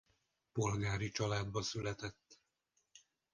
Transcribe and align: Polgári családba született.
Polgári 0.51 1.11
családba 1.11 1.61
született. 1.61 2.39